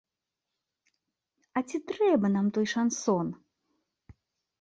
А 1.61 1.61
ці 1.67 1.77
трэба 1.91 2.27
нам 2.37 2.45
той 2.57 2.67
шансон? 2.73 3.27